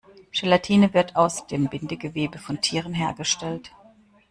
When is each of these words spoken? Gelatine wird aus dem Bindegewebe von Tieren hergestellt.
Gelatine 0.31 0.95
wird 0.95 1.15
aus 1.15 1.45
dem 1.45 1.69
Bindegewebe 1.69 2.39
von 2.39 2.59
Tieren 2.59 2.95
hergestellt. 2.95 3.71